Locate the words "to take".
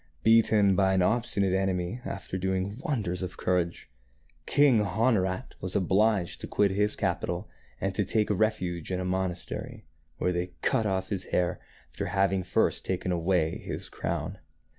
7.93-8.31